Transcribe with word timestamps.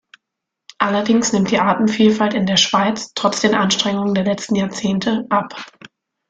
Allerdings 0.79 1.31
nimmt 1.31 1.51
die 1.51 1.59
Artenvielfalt 1.59 2.33
in 2.33 2.47
der 2.47 2.57
Schweiz, 2.57 3.11
trotz 3.13 3.41
den 3.41 3.53
Anstrengungen 3.53 4.15
der 4.15 4.23
letzten 4.23 4.55
Jahrzehnte, 4.55 5.27
ab. 5.29 5.53